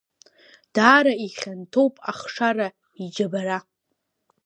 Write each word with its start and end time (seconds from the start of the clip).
Даара 0.75 1.13
ихьанҭоуп 1.25 1.93
ахшара 2.09 2.67
иџьабара! 3.01 3.57